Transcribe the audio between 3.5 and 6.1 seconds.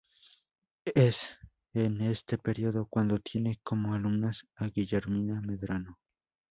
como alumnas a Guillermina Medrano.